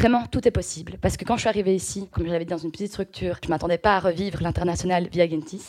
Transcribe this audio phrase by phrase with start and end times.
[0.00, 0.96] Vraiment, tout est possible.
[1.00, 3.48] Parce que quand je suis arrivée ici, comme j'avais dit dans une petite structure, je
[3.48, 5.62] ne m'attendais pas à revivre l'international via Gentis.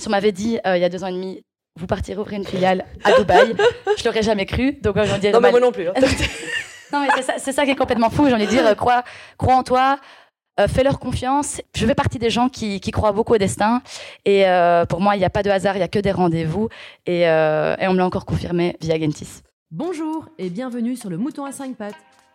[0.00, 1.42] Si on m'avait dit euh, il y a deux ans et demi,
[1.78, 3.54] vous partirez ouvrir une filiale à Dubaï,
[3.98, 4.72] je l'aurais jamais cru.
[4.82, 5.86] Donc j'en Non, mais moi non plus.
[5.88, 5.92] hein.
[6.92, 8.26] non, mais c'est ça, c'est ça qui est complètement fou.
[8.26, 9.04] J'ai envie de dire, euh, crois,
[9.36, 9.98] crois en toi,
[10.58, 11.60] euh, fais-leur confiance.
[11.76, 13.82] Je fais partie des gens qui, qui croient beaucoup au destin.
[14.24, 16.12] Et euh, pour moi, il n'y a pas de hasard, il n'y a que des
[16.12, 16.70] rendez-vous.
[17.04, 19.42] Et, euh, et on me l'a encore confirmé via Gentis.
[19.70, 21.94] Bonjour et bienvenue sur le Mouton à 5 pattes,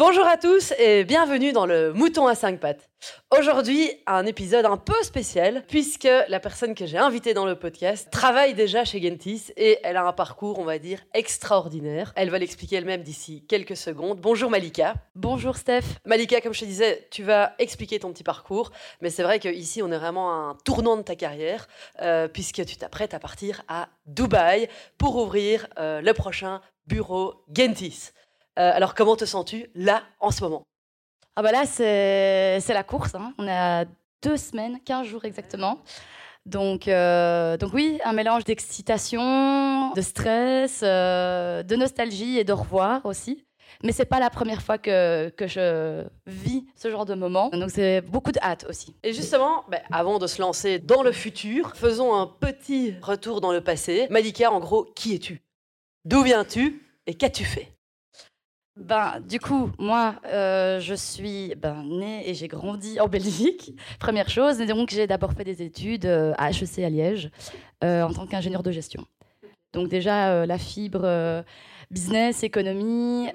[0.00, 2.88] Bonjour à tous et bienvenue dans le Mouton à 5 pattes.
[3.38, 8.08] Aujourd'hui, un épisode un peu spécial puisque la personne que j'ai invitée dans le podcast
[8.10, 12.14] travaille déjà chez Gentis et elle a un parcours, on va dire, extraordinaire.
[12.16, 14.18] Elle va l'expliquer elle-même d'ici quelques secondes.
[14.22, 14.94] Bonjour Malika.
[15.16, 15.84] Bonjour Steph.
[16.06, 19.82] Malika, comme je te disais, tu vas expliquer ton petit parcours, mais c'est vrai qu'ici,
[19.82, 21.68] on est vraiment à un tournant de ta carrière,
[22.00, 28.12] euh, puisque tu t'apprêtes à partir à Dubaï pour ouvrir euh, le prochain bureau Gentis.
[28.58, 30.62] Euh, alors, comment te sens-tu là, en ce moment?
[31.36, 33.14] Ah bah là, c'est la course.
[33.14, 33.32] hein.
[33.38, 33.84] On est à
[34.22, 35.78] deux semaines, 15 jours exactement.
[36.46, 43.04] Donc, euh, donc oui, un mélange d'excitation, de stress, euh, de nostalgie et de revoir
[43.06, 43.46] aussi.
[43.84, 47.48] Mais c'est pas la première fois que, que je vis ce genre de moment.
[47.50, 48.96] Donc c'est beaucoup de hâte aussi.
[49.02, 53.52] Et justement, ben, avant de se lancer dans le futur, faisons un petit retour dans
[53.52, 54.06] le passé.
[54.10, 55.40] Malika, en gros, qui es-tu?
[56.04, 56.82] D'où viens-tu?
[57.06, 57.68] Et qu'as-tu fait?
[58.76, 64.30] Ben, du coup, moi, euh, je suis ben, née et j'ai grandi en Belgique, première
[64.30, 64.60] chose.
[64.60, 67.30] Et donc, j'ai d'abord fait des études euh, à HEC à Liège
[67.84, 69.04] euh, en tant qu'ingénieur de gestion.
[69.72, 71.44] Donc, déjà, la fibre
[71.92, 73.28] business, économie,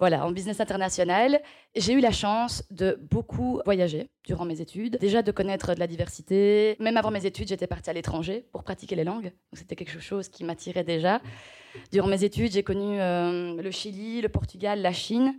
[0.00, 1.40] voilà, en business international.
[1.74, 5.86] J'ai eu la chance de beaucoup voyager durant mes études, déjà de connaître de la
[5.86, 6.76] diversité.
[6.80, 9.32] Même avant mes études, j'étais partie à l'étranger pour pratiquer les langues.
[9.52, 11.20] C'était quelque chose qui m'attirait déjà.
[11.92, 15.34] Durant mes études, j'ai connu euh, le Chili, le Portugal, la Chine.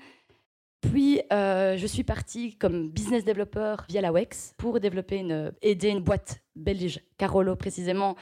[0.82, 5.90] Puis, euh, je suis partie comme business developer via la WEX pour développer une, aider
[5.90, 8.16] une boîte belge, Carolo précisément,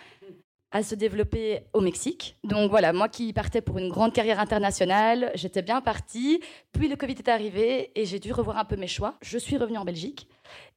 [0.72, 2.38] à se développer au Mexique.
[2.44, 6.42] Donc voilà, moi qui partais pour une grande carrière internationale, j'étais bien partie.
[6.74, 9.16] Puis le Covid est arrivé et j'ai dû revoir un peu mes choix.
[9.22, 10.28] Je suis revenue en Belgique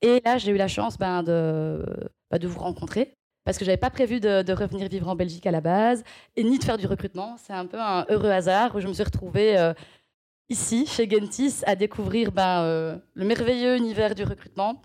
[0.01, 1.85] et là j'ai eu la chance ben, de,
[2.31, 3.15] bah, de vous rencontrer
[3.45, 6.05] parce que j'avais pas prévu de, revenir vivre en Belgique à la base
[6.37, 7.37] et ni de faire du recrutement.
[7.39, 9.73] C'est un peu un heureux hasard où je me suis retrouvée euh,
[10.49, 14.81] ici, chez Gentis, à découvrir ben, euh, le merveilleux univers du recrutement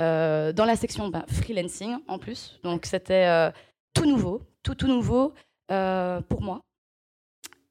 [0.00, 2.60] euh, dans la section ben, freelancing en plus.
[2.62, 3.52] Donc c'était
[3.94, 5.32] tout nouveau, tout tout nouveau
[5.70, 6.60] euh, pour moi.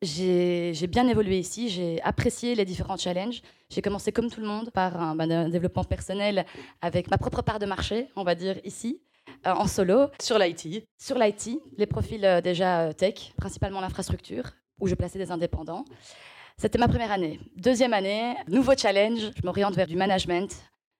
[0.02, 3.41] J'ai j'ai bien évolué ici, j'ai apprécié les différents challenges.
[3.69, 6.46] J'ai commencé comme tout le monde par un, ben, un développement personnel
[6.81, 9.02] avec ma propre part de marché, on va dire ici,
[9.46, 10.07] euh, en solo.
[10.22, 10.85] Sur l'IT.
[10.97, 15.86] Sur l'IT, les profils euh, déjà tech, principalement l'infrastructure, où je plaçais des indépendants.
[16.57, 17.40] C'était ma première année.
[17.56, 20.50] Deuxième année, nouveau challenge, je m'oriente vers du management.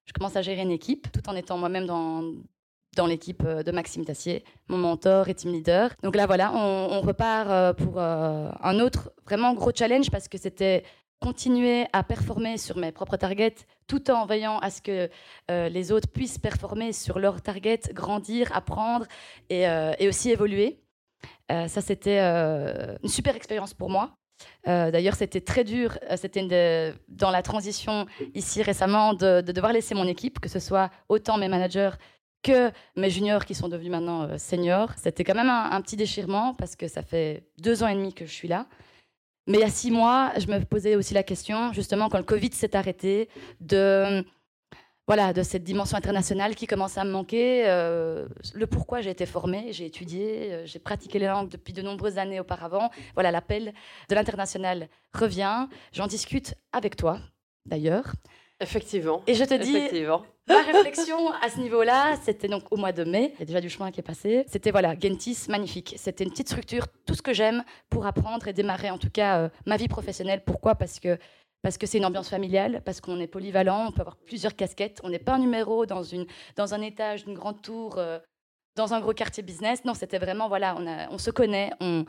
[0.06, 2.24] Je commence à gérer une équipe, tout en étant moi-même dans,
[2.96, 5.92] dans l'équipe euh, de Maxime Tassier, mon mentor et team leader.
[6.04, 10.38] Donc là, voilà, on, repart euh, pour euh, un autre vraiment gros challenge parce que
[10.38, 10.84] c'était
[11.20, 13.56] continuer à performer sur mes propres targets
[13.88, 15.10] tout en veillant à ce que
[15.50, 19.06] les autres puissent performer sur leurs targets, grandir, apprendre
[19.50, 19.68] et,
[20.08, 20.80] aussi évoluer.
[21.50, 24.16] Ça, c'était une super expérience pour moi.
[24.66, 25.98] D'ailleurs, c'était très dur.
[26.16, 31.38] C'était dans la transition ici récemment de devoir laisser mon équipe, que ce soit autant
[31.38, 31.92] mes managers
[32.42, 34.92] que mes juniors qui sont devenus maintenant euh, seniors.
[34.98, 38.14] C'était quand même un, un petit déchirement parce que ça fait deux ans et demi
[38.14, 38.68] que je suis là.
[39.48, 42.24] Mais il y a six mois, je me posais aussi la question, justement, quand le
[42.24, 43.30] Covid s'est arrêté,
[43.60, 44.24] de,
[45.08, 49.26] voilà, de cette dimension internationale qui commençait à me manquer, euh, le pourquoi j'ai été
[49.26, 52.92] formée, j'ai étudié, euh, j'ai pratiqué les langues depuis de nombreuses années auparavant.
[53.16, 53.74] Voilà, l'appel
[54.08, 55.68] de l'international revient.
[55.94, 57.18] J'en discute avec toi,
[57.66, 58.14] d'ailleurs.
[58.60, 59.24] Effectivement.
[59.26, 60.26] Et je te dis, Effectivement.
[60.52, 63.34] Ma réflexion à ce niveau-là, c'était donc au mois de mai.
[63.36, 64.46] Il y a déjà du chemin qui est passé.
[64.48, 65.94] C'était voilà, Gentis, magnifique.
[65.98, 69.42] C'était une petite structure, tout ce que j'aime pour apprendre et démarrer en tout cas
[69.42, 70.42] euh, ma vie professionnelle.
[70.44, 70.74] Pourquoi?
[70.74, 71.20] Parce que
[71.62, 75.02] parce que c'est une ambiance familiale, parce qu'on est polyvalent, on peut avoir plusieurs casquettes.
[75.04, 76.26] On n'est pas un numéro dans, une,
[76.56, 78.18] dans un étage d'une grande tour euh,
[78.76, 79.84] dans un gros quartier business.
[79.84, 80.78] Non, c'était vraiment, voilà,
[81.12, 82.06] on, se connaît, on,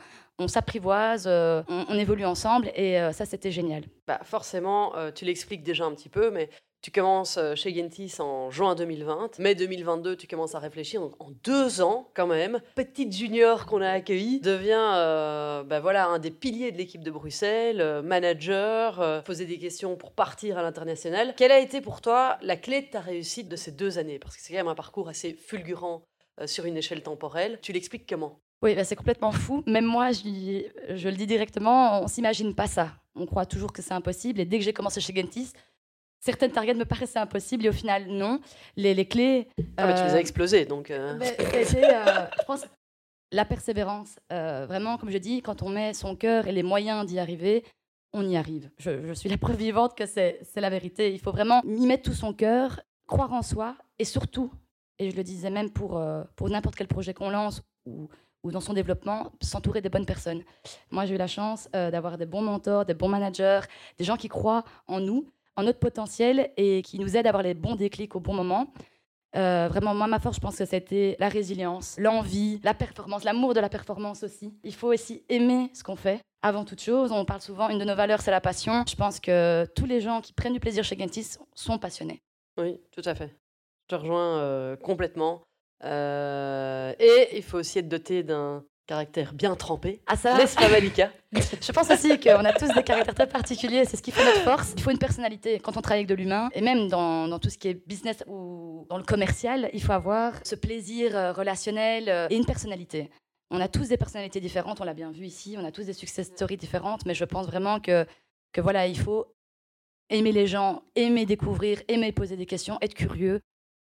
[0.47, 3.83] s'apprivoise, euh, on, évolue ensemble et ça, c'était génial.
[4.07, 6.49] Bah, forcément, tu l'expliques déjà un petit peu, mais
[6.81, 9.37] tu commences euh, chez Gentis en juin 2020.
[9.39, 10.99] Mai 2022, tu commences à réfléchir.
[10.99, 14.71] Donc, en deux ans, quand même, petite junior qu'on a accueillie devient
[15.67, 20.11] bah, voilà, un des piliers de l'équipe de Bruxelles, euh, manager, poser des questions pour
[20.11, 21.33] partir à l'international.
[21.37, 24.19] Quelle a été pour toi la clé de ta réussite de ces deux années?
[24.19, 26.03] Parce que c'est quand même un parcours assez fulgurant
[26.45, 27.59] sur une échelle temporelle.
[27.61, 28.39] Tu l'expliques comment?
[28.63, 29.63] Oui, bah, c'est complètement fou.
[29.67, 30.63] Même moi, je,
[30.95, 32.89] je le dis directement, on s'imagine pas ça.
[33.15, 34.39] On croit toujours que c'est impossible.
[34.39, 35.51] Et dès que j'ai commencé chez Gentis,
[36.21, 38.39] certaines targets me paraissaient impossibles et au final, non.
[38.77, 39.49] Les, les clés.
[39.75, 40.89] Ah, mais tu les euh, as explosés, donc...
[40.89, 42.65] euh, euh, je pense,
[43.33, 44.17] la persévérance.
[44.31, 47.65] Euh, vraiment, comme je dis, quand on met son cœur et les moyens d'y arriver,
[48.13, 48.69] on y arrive.
[48.77, 51.13] Je, je suis la preuve vivante que c'est c'est la vérité.
[51.13, 54.51] Il faut vraiment y mettre tout son cœur, croire en soi et surtout,
[54.99, 58.09] et je le disais même pour, euh, pour n'importe quel projet qu'on lance ou,
[58.43, 60.43] ou dans son développement, s'entourer des bonnes personnes.
[60.89, 63.61] Moi, j'ai eu la chance euh, d'avoir des bons mentors, des bons managers,
[63.97, 67.43] des gens qui croient en nous, en notre potentiel et qui nous aident à avoir
[67.43, 68.71] les bons déclics au bon moment.
[69.35, 73.53] Euh, vraiment, moi, ma force, je pense que c'était la résilience, l'envie, la performance, l'amour
[73.53, 74.53] de la performance aussi.
[74.63, 76.19] Il faut aussi aimer ce qu'on fait.
[76.41, 78.83] Avant toute chose, on parle souvent, une de nos valeurs, c'est la passion.
[78.87, 82.21] Je pense que tous les gens qui prennent du plaisir chez Gentis sont passionnés.
[82.57, 83.35] Oui, tout à fait.
[83.83, 85.43] Je te rejoins euh, complètement.
[85.83, 90.01] Euh, et il faut aussi être doté d'un caractère bien trempé.
[90.07, 93.85] À ça, pas, Malika je pense aussi qu'on a tous des caractères très particuliers.
[93.85, 94.73] C'est ce qui fait notre force.
[94.75, 96.49] Il faut une personnalité quand on travaille avec de l'humain.
[96.53, 99.93] Et même dans, dans tout ce qui est business ou dans le commercial, il faut
[99.93, 103.09] avoir ce plaisir euh, relationnel euh, et une personnalité.
[103.49, 105.93] On a tous des personnalités différentes, on l'a bien vu ici, on a tous des
[105.93, 108.05] success stories différentes, mais je pense vraiment que,
[108.53, 109.27] que voilà, il faut
[110.09, 113.41] aimer les gens, aimer découvrir, aimer poser des questions, être curieux,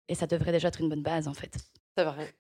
[0.09, 1.57] et ça devrait déjà être une bonne base en fait.
[1.97, 2.33] C'est vrai.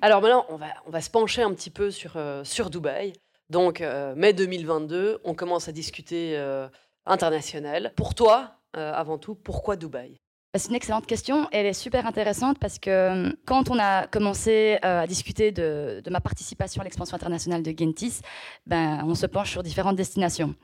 [0.00, 3.12] Alors maintenant, on va, on va se pencher un petit peu sur, euh, sur Dubaï.
[3.50, 6.68] Donc, euh, mai 2022, on commence à discuter euh,
[7.06, 7.92] international.
[7.96, 10.20] Pour toi, avant tout, pourquoi Dubaï?
[10.54, 11.46] C'est une excellente question.
[11.52, 16.02] Elle est super intéressante parce que euh, quand on a commencé euh, à discuter de,
[16.08, 18.20] ma participation à l'expansion internationale de Gentis,
[18.66, 20.54] ben, on se penche sur différentes destinations.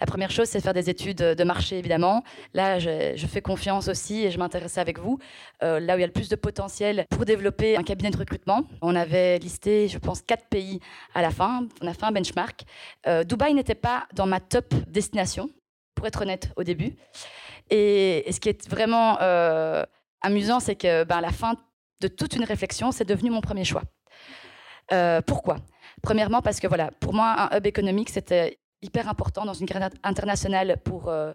[0.00, 2.24] La première chose, c'est de faire des études de marché, évidemment.
[2.54, 5.18] Là, je, fais confiance aussi et je m'intéressais avec vous.
[5.62, 8.16] euh, là où il y a le plus de potentiel pour développer un cabinet de
[8.16, 8.62] recrutement.
[8.80, 10.80] On avait listé, je pense, quatre pays
[11.14, 11.66] à la fin.
[11.82, 12.64] On a fait un benchmark.
[13.26, 15.50] Dubaï n'était pas dans ma top destination,
[16.06, 16.96] être honnête, au début.
[17.70, 19.84] Et, ce qui est vraiment euh,
[20.20, 21.54] amusant, c'est que ben, la fin
[22.00, 23.82] de toute une réflexion, c'est devenu mon premier choix.
[24.92, 25.56] Euh, pourquoi?
[26.02, 29.88] Premièrement, parce que voilà, pour moi, un hub économique, c'était hyper important dans une carrière
[30.02, 31.32] internationale pour euh,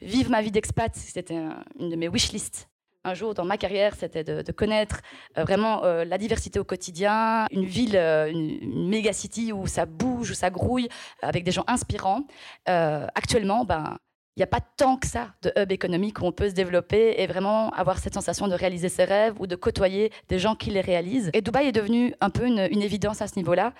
[0.00, 0.94] vivre ma vie d'expat.
[0.94, 2.68] C'était un- une de mes wish lists.
[3.04, 5.00] Un jour dans ma carrière, c'était de, connaître
[5.34, 10.34] vraiment la diversité au quotidien, une ville, une, une méga city où ça bouge, où
[10.34, 10.88] ça grouille,
[11.20, 12.22] avec des gens inspirants.
[12.64, 13.98] Actuellement, ben,
[14.36, 17.16] il n'y a pas tant que ça de hub économique où on peut se développer
[17.18, 20.70] et vraiment avoir cette sensation de réaliser ses rêves ou de côtoyer des gens qui
[20.70, 21.30] les réalisent.
[21.34, 23.74] Et Dubaï est devenu un peu une, évidence à ce niveau-là,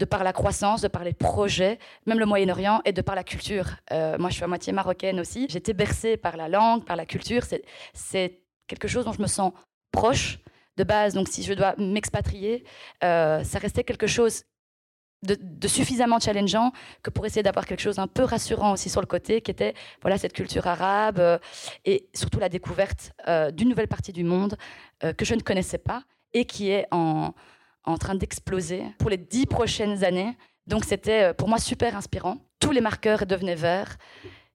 [0.00, 3.22] de par la croissance, de par les projets, même le Moyen-Orient et de par la
[3.22, 3.66] culture.
[3.92, 5.46] Euh, moi, je suis à moitié marocaine aussi.
[5.48, 7.44] J'ai été bercée par la langue, par la culture.
[7.44, 7.62] C'est-
[7.94, 9.52] C'est quelque chose dont je me sens
[9.92, 10.40] proche
[10.76, 11.14] de base.
[11.14, 12.64] Donc, si je dois m'expatrier,
[13.04, 14.42] euh, ça restait quelque chose
[15.22, 16.72] de, de suffisamment challengeant
[17.02, 19.74] que pour essayer d'avoir quelque chose un peu rassurant aussi sur le côté, qui était
[20.00, 21.38] voilà cette culture arabe euh,
[21.84, 24.56] et surtout la découverte euh, d'une nouvelle partie du monde
[25.04, 27.34] euh, que je ne connaissais pas et qui est en,
[27.84, 30.36] en train d'exploser pour les dix prochaines années.
[30.66, 32.38] Donc c'était pour moi super inspirant.
[32.60, 33.98] Tous les marqueurs devenaient verts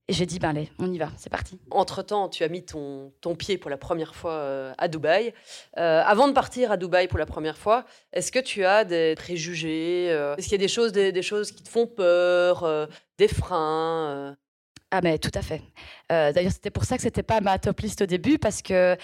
[0.10, 1.60] et j'ai dit ben allez, on y va, c'est parti.
[1.70, 5.34] Entre-temps, tu as mis ton, pied pour la première fois euh, à Dubaï.
[5.78, 7.84] Euh, avant de partir à Dubaï pour la première fois,
[8.14, 11.52] est-ce que tu as des préjugés euh, Est-ce qu'il y a des choses, des, choses
[11.52, 12.88] qui te font peur,
[13.18, 14.38] des freins
[14.90, 15.62] Ah mais tout à fait.
[16.14, 18.96] Euh, D'ailleurs, c'était pour ça que c'était pas ma top liste au début parce que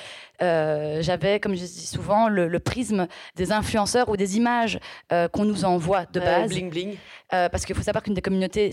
[0.42, 4.80] euh, j'avais, comme je dis souvent, le, le prisme des influenceurs ou des images
[5.12, 6.50] euh, qu'on nous envoie de base.
[6.50, 6.96] Bling bling.
[7.30, 8.70] Parce qu'il faut savoir qu'une des communautés,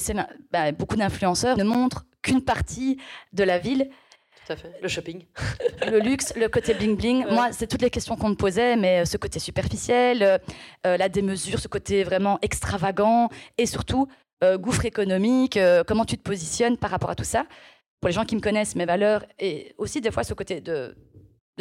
[0.52, 2.98] bah, beaucoup d'influenceurs ne montrent qu'une partie
[3.32, 3.88] de la ville,
[4.46, 4.70] Tout à fait.
[4.82, 5.24] Le shopping.
[5.90, 7.24] le luxe, le côté bling bling.
[7.24, 7.32] Ouais.
[7.32, 10.40] Moi, c'est toutes les questions qu'on me posait, mais ce côté superficiel,
[10.84, 14.06] la démesure, ce côté vraiment extravagant, et surtout
[14.42, 15.58] euh, gouffre économique.
[15.58, 17.44] euh, comment tu te positionnes par rapport à tout ça
[18.00, 20.94] Pour les gens qui me connaissent, mes valeurs, et aussi des fois ce côté de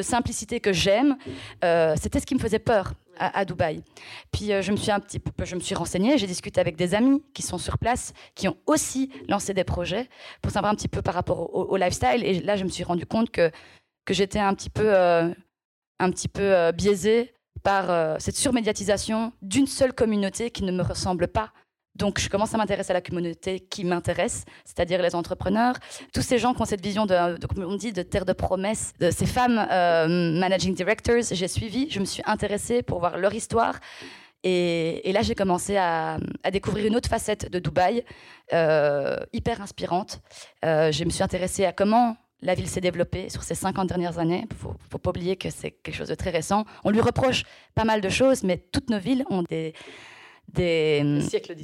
[0.02, 1.18] simplicité que j'aime,
[1.66, 3.84] euh, c'était ce qui me faisait peur à, Dubaï.
[4.32, 6.96] Puis je me suis un petit peu, je me suis renseignée, j'ai discuté avec des
[6.96, 10.08] amis qui sont sur place, qui ont aussi lancé des projets
[10.42, 12.24] pour savoir un petit peu par rapport au, lifestyle.
[12.24, 13.52] Et là, je me suis rendu compte que
[14.06, 20.50] que j'étais un petit peu, un petit peu biaisée par cette surmédiatisation d'une seule communauté
[20.50, 21.52] qui ne me ressemble pas.
[22.00, 25.76] Donc, je commence à m'intéresser à la communauté qui m'intéresse, c'est-à-dire les entrepreneurs,
[26.14, 28.94] tous ces gens qui ont cette vision de, comme on dit, de terre de promesses,
[29.02, 29.56] de ces femmes
[30.40, 31.24] managing directors.
[31.30, 33.80] J'ai suivi, je me suis intéressée pour voir leur histoire.
[34.46, 36.20] Et, là, j'ai commencé à,
[36.54, 38.06] découvrir une autre facette de Dubaï,
[39.34, 40.22] hyper inspirante.
[40.64, 44.46] je me suis intéressée à comment la ville s'est développée sur ces 50 dernières années.
[44.50, 46.64] Il ne faut, pas oublier que c'est quelque chose de très récent.
[46.86, 47.44] On lui reproche
[47.76, 49.74] pas mal de choses, mais toutes nos villes ont des,
[50.54, 51.56] des, siècles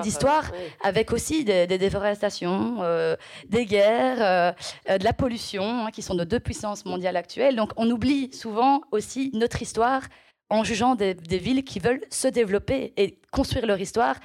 [0.00, 0.50] d'histoire,
[0.82, 3.16] avec aussi des, déforestations, euh,
[3.48, 4.52] des guerres, euh,
[4.90, 7.56] euh, de la pollution, hein, qui sont nos deux puissances mondiales actuelles.
[7.56, 10.02] Donc on oublie souvent aussi notre histoire
[10.50, 14.16] en jugeant des, villes qui veulent se développer et construire leur histoire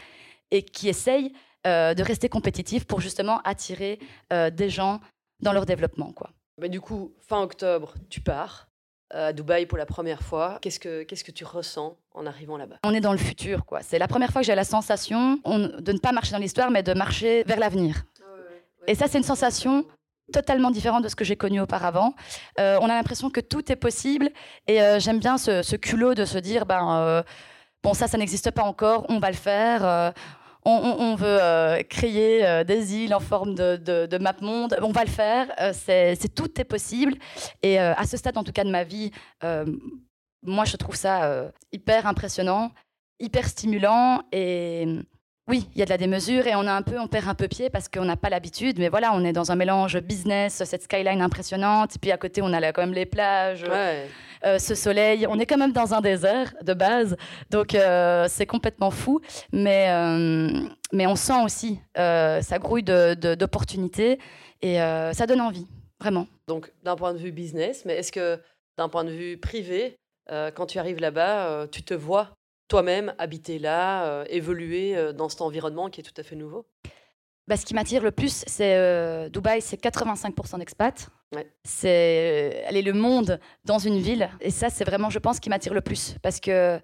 [0.52, 1.34] et qui essayent
[1.66, 4.00] de rester compétitifs pour justement attirer
[4.32, 5.00] des gens
[5.42, 6.14] dans leur développement.
[6.14, 6.30] Quoi.
[6.62, 8.73] Mais du coup, fin octobre, tu pars euh,
[9.14, 10.60] à Dubaï pour la première fois.
[10.62, 12.78] Qu'est-ce que, qu'est-ce que tu ressens en arrivant là-bas?
[12.84, 13.82] On est dans le futur, quoi.
[13.82, 16.84] C'est la première fois que j'ai la sensation de ne pas marcher dans l'histoire, mais
[16.84, 18.04] de marcher vers l'avenir.
[18.88, 19.86] Et ça, c'est une sensation
[20.32, 22.14] totalement différente de ce que j'ai connu auparavant.
[22.60, 24.30] Euh, on a l'impression que tout est possible,
[24.68, 27.24] et euh, j'aime bien ce, ce, culot de se dire, ben,
[27.84, 30.14] bon, ça, ça n'existe pas encore, on va le faire
[30.66, 35.04] on, veut euh, créer euh, des îles en forme de, de, map monde, on va
[35.04, 37.16] le faire, euh, c'est, tout est possible.
[37.62, 39.12] Et à ce stade, en tout cas de ma vie,
[40.44, 42.72] moi je trouve ça hyper impressionnant,
[43.20, 44.86] hyper stimulant et
[45.50, 47.36] oui, il y a de la démesure et on a un peu, on perd un
[47.36, 48.80] peu pied parce qu'on n'a pas l'habitude.
[48.80, 51.96] Mais voilà, on est dans un mélange business, cette skyline impressionnante.
[52.02, 53.66] puis à côté, on a quand même les plages,
[54.46, 55.28] euh, ce soleil.
[55.28, 57.18] On est quand même dans un désert de base,
[57.50, 59.20] donc euh, c'est complètement fou.
[59.52, 60.62] Mais euh,
[60.94, 64.20] mais on sent aussi ça grouille d'opportunités
[64.62, 65.68] et ça donne envie,
[66.00, 66.28] vraiment.
[66.48, 68.40] Donc d'un point de vue business, mais est-ce que
[68.78, 69.98] d'un point de vue privé,
[70.30, 72.30] quand tu arrives là-bas, tu te vois
[72.68, 76.66] toi-même habiter là, euh, évoluer euh, dans cet environnement qui est tout à fait nouveau?
[77.48, 81.10] Bah, Ce qui m'attire le plus, c'est euh, Dubaï, c'est 85% d'expats.
[81.64, 84.30] C'est aller le monde dans une ville.
[84.40, 86.16] Et ça, c'est vraiment, je pense, qui m'attire le plus.
[86.22, 86.80] Parce que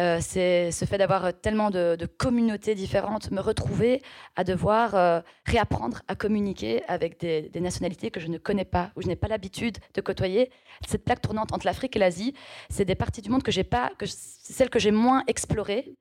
[0.00, 4.02] euh, c'est ce fait d'avoir tellement de, communautés différentes, me retrouver
[4.34, 9.02] à devoir euh, réapprendre à communiquer avec des, nationalités que je ne connais pas, où
[9.02, 10.50] je n'ai pas l'habitude de côtoyer.
[10.86, 12.34] Cette plaque tournante entre l'Afrique et l'Asie,
[12.70, 15.94] c'est des parties du monde que j'ai pas, que celles que j'ai moins explorées,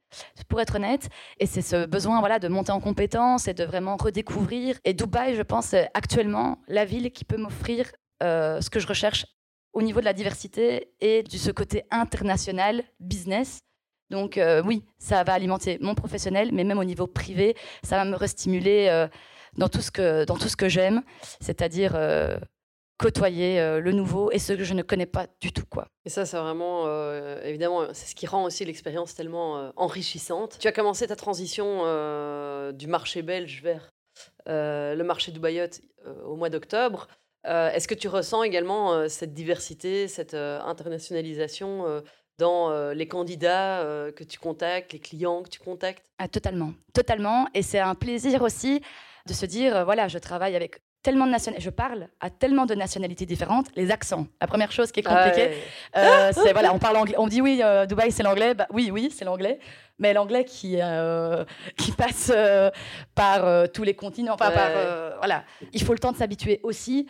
[0.47, 1.09] pour être honnête.
[1.39, 4.79] Et c'est ce besoin voilà de monter en compétence et de vraiment redécouvrir.
[4.85, 8.87] Et Dubaï, je pense, est actuellement la ville qui peut m'offrir euh, ce que je
[8.87, 9.25] recherche
[9.73, 13.61] au niveau de la diversité et de ce côté international, business,
[14.09, 18.05] donc euh, oui, ça va alimenter mon professionnel, mais même au niveau privé, ça va
[18.05, 19.07] me restimuler euh,
[19.57, 21.01] dans tout ce que, ce que j'aime,
[21.39, 22.37] c'est-à-dire euh,
[22.99, 25.63] côtoyer le nouveau et ce que je ne connais pas du tout.
[26.05, 26.87] Et ça, c'est vraiment,
[27.43, 30.57] évidemment, c'est ce qui rend aussi l'expérience tellement enrichissante.
[30.59, 31.79] Tu as commencé ta transition
[32.71, 33.89] du marché belge vers
[34.45, 35.67] le marché du Bayot
[36.25, 37.07] au mois d'octobre.
[37.43, 42.03] Est-ce que tu ressens également cette diversité, cette internationalisation
[42.37, 46.03] dans euh, les candidats euh, que tu contactes, les clients que tu contactes?
[46.17, 47.47] Ah, Totalement, totalement.
[47.53, 48.81] Et c'est un plaisir aussi
[49.27, 52.65] de se dire, euh, voilà, je travaille avec tellement de nationalités, je parle à tellement
[52.65, 54.25] de nationalités différentes, les accents.
[54.39, 55.51] La première chose qui est compliquée,
[55.93, 59.25] c'est voilà, on parle anglais, on dit oui, Dubaï c'est l'anglais, bah, oui, oui, c'est
[59.25, 59.59] l'anglais,
[59.99, 60.77] mais l'anglais qui
[61.77, 62.31] qui passe
[63.15, 64.71] par tous les continents, enfin par
[65.17, 67.05] voilà, il faut le temps de s'habituer aussi.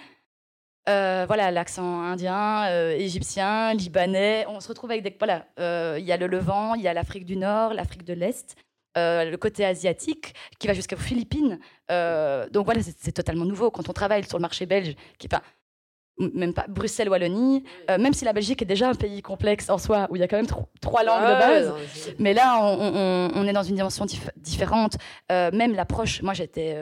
[0.90, 4.46] Euh, voilà, l'accent indien, euh, égyptien, libanais.
[4.50, 5.16] On se retrouve avec des.
[5.18, 8.14] Voilà, euh, il y a le Levant, il y a l'Afrique du Nord, l'Afrique de
[8.14, 8.56] l'Est,
[8.96, 11.60] le côté asiatique qui va jusqu'aux Philippines.
[11.90, 13.72] donc voilà, c'est totalement nouveau.
[13.72, 15.42] Quand on travaille sur le marché belge, qui pas
[16.20, 20.08] même pas Bruxelles, Wallonie, même si la Belgique est déjà un pays complexe en soi,
[20.12, 20.48] où il y a quand même
[20.80, 21.74] trois langues de base,
[22.20, 24.98] mais là, on, est dans une dimension différente.
[25.30, 26.78] même l'approche, moi j'étais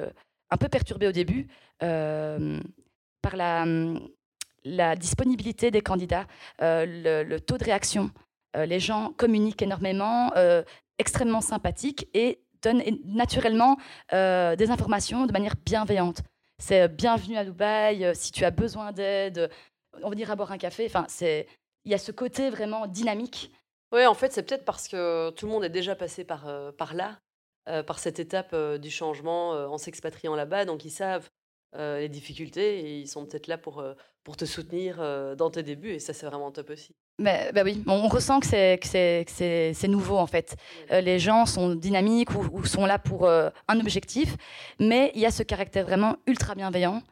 [0.50, 1.48] un peu perturbée au début
[3.22, 4.00] par la, hum,
[4.63, 6.28] la disponibilité des candidats,
[6.62, 8.12] euh, le, taux de réaction.
[8.56, 10.63] Euh, les gens communiquent énormément, euh,
[11.00, 13.78] extrêmement sympathiques et donnent naturellement
[14.12, 16.22] des informations de manière bienveillante.
[16.60, 19.50] C'est bienvenue à Dubaï, si tu as besoin d'aide,
[20.04, 20.86] on va dire à boire un café.
[20.86, 23.51] Enfin, il y a ce côté vraiment dynamique.
[23.92, 26.46] Oui, en fait, c'est peut-être parce que tout le monde est déjà passé par,
[26.78, 27.18] par là,
[27.66, 30.66] par cette étape du changement en s'expatriant là-bas.
[30.66, 31.32] Donc, ils savent
[31.78, 35.63] les difficultés et ils sont peut-être là pour, euh, pour te soutenir euh, dans tes
[35.63, 36.96] débuts et ça c'est vraiment top aussi.
[37.20, 40.56] Mais, bah oui, on ressent que c'est nouveau en fait.
[40.90, 44.36] les gens sont dynamiques ou, sont là pour un objectif,
[44.80, 47.04] mais il y a ce caractère vraiment ultra bienveillant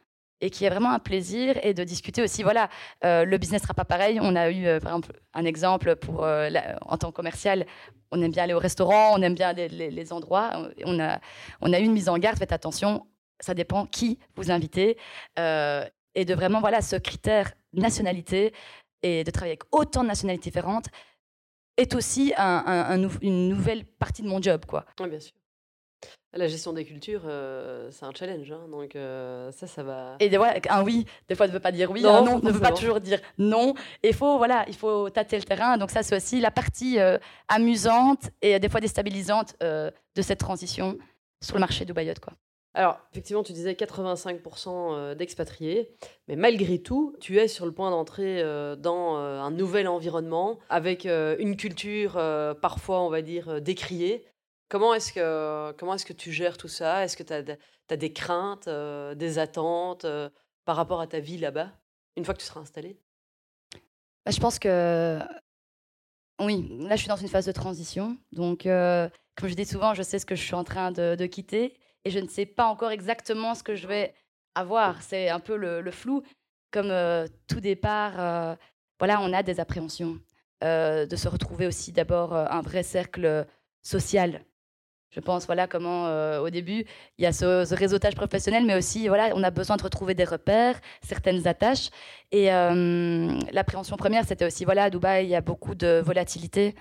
[0.42, 2.44] et qui est vraiment un plaisir et de discuter aussi.
[2.44, 2.70] Voilà,
[3.04, 4.20] euh, le business sera pas pareil.
[4.22, 6.50] On a eu, euh, par exemple, un exemple pour euh,
[6.82, 7.66] en tant que commercial.
[8.12, 10.52] On aime bien aller au restaurant, on aime bien les, endroits.
[10.86, 11.20] On a,
[11.62, 12.38] on a eu une mise en garde.
[12.38, 13.06] Faites attention,
[13.40, 14.98] ça dépend qui vous invitez
[15.38, 18.54] et de vraiment voilà ce critère nationalité
[19.02, 20.88] et de travailler avec autant de nationalités différentes
[21.78, 24.86] est aussi une nouvelle partie de mon job, quoi.
[25.00, 25.34] Oui, bien sûr.
[26.34, 30.16] La gestion des cultures, euh, c'est un challenge, hein, donc euh, ça, ça va.
[30.20, 32.52] Et fois, un oui, des fois, ne veut pas dire oui, non, un non ne
[32.52, 33.74] veut pas toujours dire non.
[34.04, 35.78] il faut, voilà, il faut tâter le terrain.
[35.78, 37.18] Donc ça, c'est aussi la partie euh,
[37.48, 41.00] amusante et des fois déstabilisante de cette transition
[41.42, 42.34] sur le marché Dubaïot, quoi.
[42.76, 45.90] Alors, effectivement, tu disais 85% d'expatriés,
[46.28, 48.44] mais malgré tout, tu es sur le point d'entrer
[48.78, 52.14] dans un nouvel environnement avec une culture
[52.62, 54.24] parfois, on va dire, décriée.
[54.70, 57.04] Comment est-ce que, comment est que tu gères tout ça?
[57.04, 60.30] Est-ce que tu as, des craintes, euh, des attentes euh,
[60.64, 61.72] par rapport à ta vie là-bas,
[62.16, 63.00] une fois que tu seras installé?
[64.24, 65.20] Bah, Je pense que
[66.40, 68.16] oui, là je suis dans une phase de transition.
[68.32, 71.26] Donc, euh, comme je dis souvent, je sais ce que je suis en train de,
[71.26, 71.76] quitter
[72.06, 74.14] et je ne sais pas encore exactement ce que je vais
[74.56, 75.02] avoir.
[75.02, 76.24] C'est un peu le, flou.
[76.72, 76.94] Comme
[77.48, 78.58] tout départ,
[79.00, 80.20] voilà, on a des appréhensions.
[80.62, 83.48] de se retrouver aussi d'abord un vrai cercle
[83.82, 84.44] social
[85.12, 86.86] je pense, voilà comment euh, au début,
[87.18, 90.24] il y a ce, réseautage professionnel, mais aussi, voilà, on a besoin de retrouver des
[90.24, 91.90] repères, certaines attaches.
[92.32, 96.76] Et euh, l'appréhension première, c'était aussi, voilà, à Dubaï, il y a beaucoup de volatilité.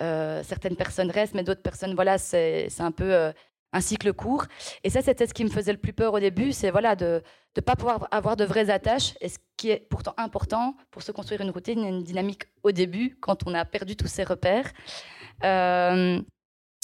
[0.00, 3.32] Euh, certaines personnes restent, mais d'autres personnes, voilà, c'est un peu
[3.72, 4.44] un cycle court.
[4.84, 7.22] Et ça, c'était ce qui me faisait le plus peur au début, c'est voilà, de
[7.56, 11.12] ne pas pouvoir avoir de vraies attaches, et ce qui est pourtant important pour se
[11.12, 14.72] construire une routine, une dynamique au début, quand on a perdu tous ces repères.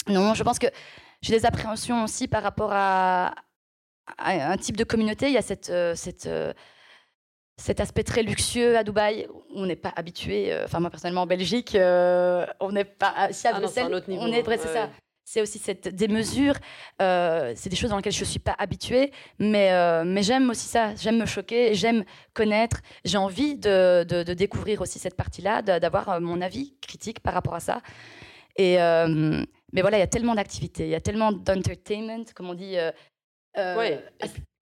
[0.07, 0.67] Non, je pense que
[1.21, 3.33] j'ai des appréhensions aussi par rapport à,
[4.19, 5.27] un type de communauté.
[5.27, 6.53] Il y a cette, euh, cette, euh,
[7.57, 9.27] cet aspect très luxueux à Dubaï.
[9.55, 10.53] On n'est pas habitué.
[10.53, 13.29] Euh, enfin, moi personnellement en Belgique, on n'est pas.
[13.31, 14.47] Si à ah Bruxelles, un autre niveau, on est.
[14.47, 14.57] Hein.
[14.61, 14.89] c'est ça.
[15.25, 16.53] C'est aussi cette démesure.
[16.99, 19.71] c'est des choses dans lesquelles je ne suis pas habituée, mais,
[20.05, 20.93] mais j'aime aussi ça.
[20.95, 22.81] J'aime me choquer, j'aime connaître.
[23.03, 27.55] J'ai envie de, de, de, découvrir aussi cette partie-là, d'avoir mon avis critique par rapport
[27.55, 27.81] à ça.
[28.55, 28.77] Et,
[29.75, 32.77] mais voilà, il y a tellement d'activités, il y a tellement d'entertainment, comme on dit.
[32.77, 32.91] Euh,
[33.57, 33.97] euh,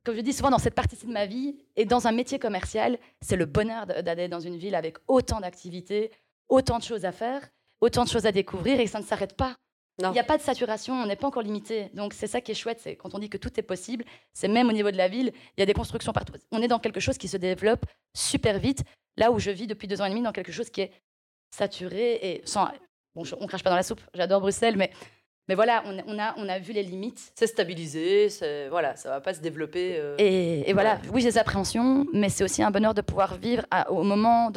[0.03, 2.97] comme je dis souvent, dans cette partie de ma vie et dans un métier commercial,
[3.21, 6.11] c'est le bonheur d'aller dans une ville avec autant d'activités,
[6.49, 7.47] autant de choses à faire,
[7.79, 9.55] autant de choses à découvrir et ça ne s'arrête pas.
[9.99, 11.89] Il n'y a pas de saturation, on n'est pas encore limité.
[11.93, 14.03] Donc c'est ça qui est chouette, c'est quand on dit que tout est possible,
[14.33, 16.33] c'est même au niveau de la ville, il y a des constructions partout.
[16.51, 18.83] On est dans quelque chose qui se développe super vite,
[19.17, 20.91] là où je vis depuis deux ans et demi, dans quelque chose qui est
[21.51, 22.69] saturé et sans
[23.15, 24.89] Bon, on crache pas dans la soupe, j'adore Bruxelles, mais,
[25.47, 27.31] mais voilà, on, on, a, on a vu les limites.
[27.35, 28.29] C'est stabilisé,
[28.71, 29.97] voilà, ça va pas se développer.
[29.99, 33.35] Euh, et, et, voilà, oui, j'ai des appréhensions, mais c'est aussi un bonheur de pouvoir
[33.37, 34.51] vivre au moment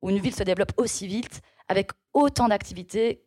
[0.00, 3.23] où une ville se développe aussi vite, avec autant d'activités,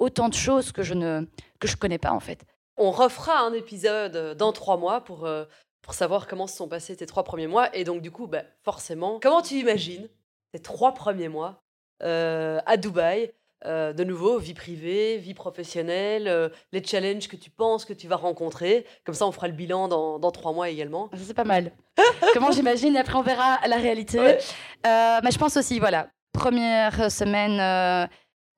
[0.00, 1.26] autant de choses que je ne
[1.60, 2.44] que je connais pas en fait.
[2.76, 5.44] On refera un épisode dans trois mois pour, euh,
[5.82, 7.74] pour savoir comment se sont passés tes trois premiers mois.
[7.76, 10.08] Et donc, du coup, bah, forcément, comment tu imagines
[10.52, 11.62] tes trois premiers mois
[12.02, 13.32] euh, à Dubaï
[13.66, 18.08] euh, de nouveau, vie privée, vie professionnelle, euh, les challenges que tu penses que tu
[18.08, 18.86] vas rencontrer?
[19.04, 21.10] Comme ça, on fera le bilan dans, trois mois également.
[21.14, 21.72] C'est pas mal.
[22.32, 24.18] Comment j'imagine, et après on verra la réalité.
[24.18, 28.08] Euh, mais je pense aussi, voilà, première semaine,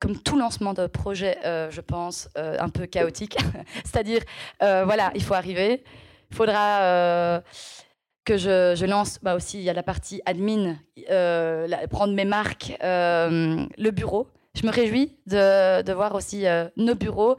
[0.02, 1.38] comme tout lancement de projet,
[1.70, 3.38] je pense, un peu chaotique.
[3.84, 4.22] C'est-à-dire,
[4.60, 5.84] voilà, il faut arriver.
[6.30, 7.40] Il faudra
[8.24, 10.76] que je, lance, bah aussi, il y a la partie admin,
[11.88, 17.36] prendre mes marques, le bureau je me réjouis de, voir aussi euh, nos bureaux,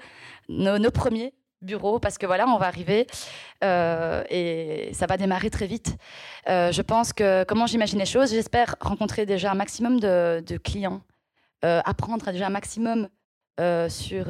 [0.49, 3.07] nos, premiers bureaux, parce que voilà, on va arriver
[3.63, 5.95] euh, et ça va démarrer très vite.
[6.49, 11.01] Euh, je pense que comment j'imagine les choses, j'espère rencontrer déjà un maximum de, clients,
[11.63, 13.07] apprendre déjà un maximum
[13.89, 14.25] sur,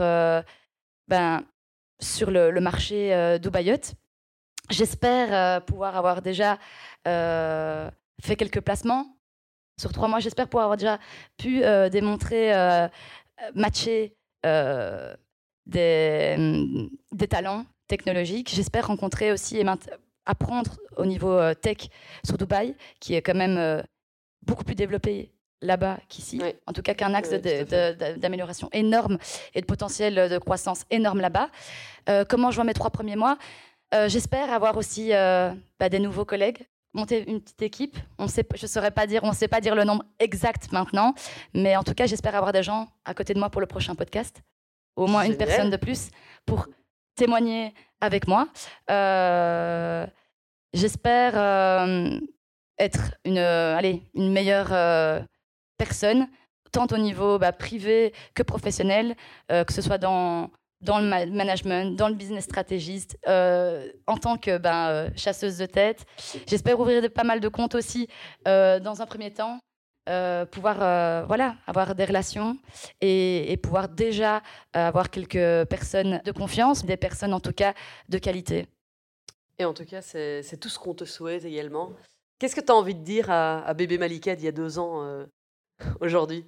[1.08, 1.44] ben,
[2.00, 3.96] sur le, le marché Dubaïot.
[4.70, 6.58] J'espère pouvoir avoir déjà
[7.06, 9.18] fait quelques placements
[9.80, 10.20] sur trois mois.
[10.20, 11.00] J'espère pouvoir avoir déjà
[11.38, 12.88] pu euh, démontrer, euh,
[13.56, 14.16] matcher
[14.46, 15.14] euh,
[15.66, 18.54] des, mm, des, talents technologiques.
[18.54, 19.66] J'espère rencontrer aussi et
[20.26, 21.90] apprendre au niveau tech
[22.26, 23.84] sur Dubaï, qui est quand même
[24.42, 25.32] beaucoup plus développé
[25.64, 26.42] là-bas qu'ici.
[26.68, 29.18] En tout cas, qu'un axe d'amélioration énorme
[29.56, 31.50] et de potentiel de croissance énorme là-bas.
[32.30, 33.38] comment je vois mes trois premiers mois?
[34.08, 37.98] J'espère avoir aussi bah, des nouveaux collègues monter une petite équipe.
[38.18, 41.14] On sait, je saurais pas dire, on ne sait pas dire le nombre exact maintenant,
[41.54, 43.96] mais en tout cas, j'espère avoir des gens à côté de moi pour le prochain
[43.96, 44.42] podcast,
[44.96, 46.10] au moins une personne de plus
[46.46, 46.68] pour
[47.16, 48.48] témoigner avec moi.
[48.90, 50.06] Euh,
[50.74, 51.36] j'espère
[52.78, 55.26] être une, allez, une meilleure
[55.78, 56.28] personne,
[56.72, 59.16] tant au niveau bah, privé que professionnel,
[59.50, 60.50] que ce soit dans
[60.84, 65.66] dans le management, dans le business stratégiste, euh, en tant que ben, euh, chasseuse de
[65.66, 66.06] tête.
[66.48, 68.08] J'espère ouvrir pas mal de comptes aussi
[68.48, 69.60] euh, dans un premier temps.
[70.52, 70.78] pouvoir
[71.28, 72.58] voilà avoir des relations
[73.00, 74.42] et, pouvoir déjà
[74.74, 77.74] avoir quelques personnes de confiance, des personnes en tout cas
[78.10, 78.68] de qualité.
[79.60, 81.94] Et en tout cas, c'est tout ce qu'on te souhaite également.
[82.38, 84.78] Qu'est-ce que tu as envie de dire à, à bébé Malika d'il y a deux
[84.78, 85.26] ans
[86.00, 86.46] aujourd'hui?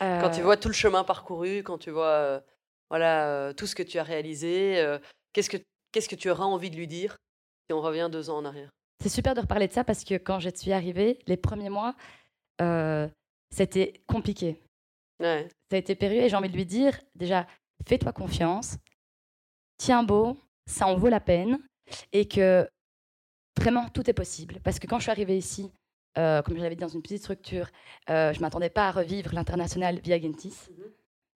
[0.00, 2.42] Quand tu vois tout le chemin parcouru, quand tu vois
[2.90, 4.98] voilà, tout ce que tu as réalisé.
[5.32, 5.56] qu'est-ce, que,
[5.92, 7.16] qu'est-ce que tu auras envie de lui dire
[7.66, 8.70] si on revient deux ans en arrière?
[9.02, 11.94] C'est super de reparler de ça parce que quand je suis arrivée, les premiers mois,
[13.50, 14.60] c'était compliqué.
[15.20, 17.46] Ça a été périlleux et j'ai envie de lui dire déjà,
[17.86, 18.76] fais-toi confiance,
[19.78, 21.58] tiens beau, ça en vaut la peine
[22.12, 22.68] et que
[23.58, 24.60] vraiment tout est possible.
[24.64, 25.70] Parce que quand je suis arrivée ici,
[26.14, 27.68] comme je l'avais dit dans une petite structure,
[28.08, 30.54] je ne m'attendais pas à revivre l'international via Gentis.
[30.70, 30.82] Mmh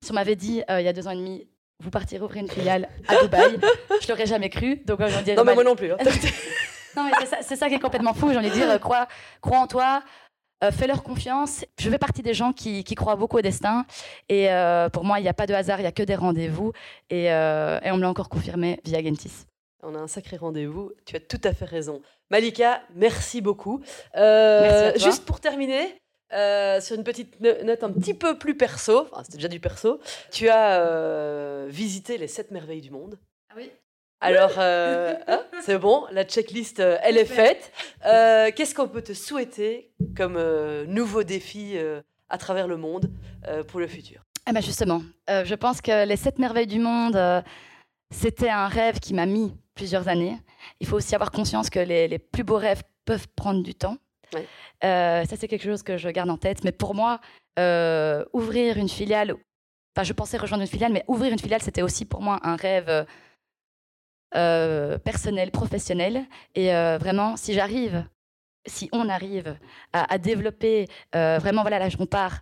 [0.02, 1.48] si on m'avait dit euh, il y a deux ans et demi,
[1.80, 3.58] vous partirez ouvrir une filiale à Dubaï,
[4.00, 4.76] je l'aurais jamais cru.
[4.86, 5.92] Donc, euh, non, mais moi non plus.
[5.92, 5.96] Hein.
[6.96, 8.30] non, mais c'est ça, qui est complètement fou.
[8.30, 9.08] J'ai envie de dire, euh, crois,
[9.40, 10.02] crois en toi.
[10.72, 11.64] fais-leur confiance.
[11.78, 13.84] Je fais partie des gens qui, croient beaucoup au destin.
[14.28, 14.48] Et
[14.92, 16.72] pour moi, il n'y a pas de hasard, il n'y a que des rendez-vous.
[17.10, 19.46] Et, et on me l'a encore confirmé via Gentis.
[19.88, 20.92] On a un sacré rendez-vous.
[21.04, 22.02] Tu as tout à fait raison.
[22.30, 23.80] Malika, merci beaucoup.
[24.14, 26.00] merci juste pour terminer,
[26.32, 30.00] euh, sur une petite note un petit peu plus perso, enfin, c'était déjà du perso,
[30.32, 33.16] tu as euh, visité les sept merveilles du monde.
[33.48, 33.70] Ah oui.
[34.20, 37.70] Alors, euh, hein, c'est bon, la checklist, elle est faite.
[38.02, 40.42] Qu'est-ce qu'on peut te souhaiter comme
[40.88, 41.76] nouveau défi
[42.28, 43.08] à travers le monde
[43.68, 44.24] pour le futur?
[44.46, 47.44] Ah bah Justement, je pense que les sept merveilles du monde,
[48.10, 50.36] c'était un rêve qui m'a mis plusieurs années.
[50.80, 53.98] Il faut aussi avoir conscience que les, les plus beaux rêves peuvent prendre du temps.
[54.84, 56.64] Euh, ça, c'est quelque chose que je garde en tête.
[56.64, 57.20] Mais pour moi,
[57.58, 59.34] euh, ouvrir une filiale,
[59.96, 62.56] enfin, je pensais rejoindre une filiale, mais ouvrir une filiale, c'était aussi pour moi un
[62.56, 63.06] rêve
[64.34, 66.26] euh, personnel, professionnel.
[66.54, 68.04] Et vraiment, si j'arrive,
[68.66, 69.56] si on arrive
[69.92, 72.40] à, développer, vraiment, voilà, là, je compare,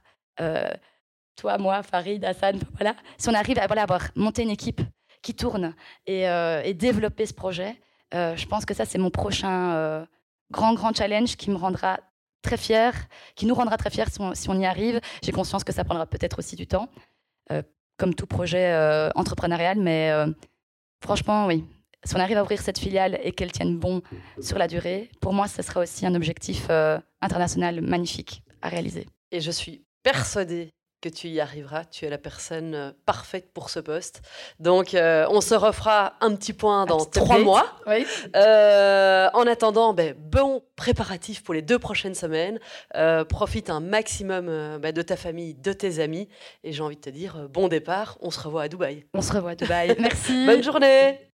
[1.37, 4.81] toi, moi, Farid, Hassan, voilà, si on arrive à voilà, avoir monté une équipe
[5.25, 5.75] qui tourne
[6.07, 7.75] et, et développer ce projet,
[8.13, 10.07] je pense que ça, c'est mon prochain
[10.53, 11.99] grand, grand challenge qui me rendra
[12.45, 12.95] très fière,
[13.35, 15.01] qui nous rendra très fiers si on, y arrive.
[15.23, 16.89] J'ai conscience que ça prendra peut-être aussi du temps,
[17.51, 17.63] euh,
[17.97, 20.27] comme tout projet euh, entrepreneurial, mais euh,
[21.03, 21.65] franchement, oui.
[22.05, 24.03] Si on arrive à ouvrir cette filiale et qu'elle tienne bon
[24.39, 26.69] sur la durée, pour moi, ce sera aussi un objectif
[27.23, 29.07] international magnifique à réaliser.
[29.31, 31.85] Et je suis persuadée que tu y arriveras.
[31.85, 34.23] Tu es la personne euh, parfaite pour ce poste.
[34.59, 37.67] Donc, euh, on se refera un petit point dans trois mois.
[38.35, 42.59] Euh, en attendant, ben, bon préparatif pour les deux prochaines semaines.
[43.29, 44.47] profite un maximum
[44.79, 46.29] ben, de ta famille, de tes amis.
[46.63, 48.17] Et j'ai envie de te dire, bon départ.
[48.23, 49.05] On se revoit à Dubaï.
[49.13, 49.95] On se revoit à Dubaï.
[50.01, 50.47] Merci.
[50.47, 51.34] Bonne journée.